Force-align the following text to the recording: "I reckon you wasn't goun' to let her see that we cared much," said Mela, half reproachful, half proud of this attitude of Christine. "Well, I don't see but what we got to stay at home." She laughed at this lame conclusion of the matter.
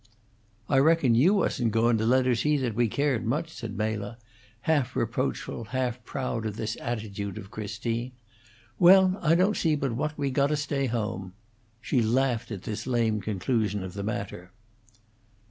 "I 0.67 0.79
reckon 0.79 1.13
you 1.13 1.35
wasn't 1.35 1.73
goun' 1.73 1.99
to 1.99 2.07
let 2.07 2.25
her 2.25 2.33
see 2.33 2.57
that 2.57 2.73
we 2.73 2.87
cared 2.87 3.23
much," 3.23 3.51
said 3.53 3.77
Mela, 3.77 4.17
half 4.61 4.95
reproachful, 4.95 5.65
half 5.65 6.03
proud 6.05 6.47
of 6.47 6.55
this 6.55 6.75
attitude 6.81 7.37
of 7.37 7.51
Christine. 7.51 8.13
"Well, 8.79 9.19
I 9.21 9.35
don't 9.35 9.55
see 9.55 9.75
but 9.75 9.91
what 9.91 10.17
we 10.17 10.31
got 10.31 10.47
to 10.47 10.57
stay 10.57 10.85
at 10.85 10.89
home." 10.89 11.33
She 11.81 12.01
laughed 12.01 12.49
at 12.49 12.63
this 12.63 12.87
lame 12.87 13.21
conclusion 13.21 13.83
of 13.83 13.93
the 13.93 14.01
matter. 14.01 14.49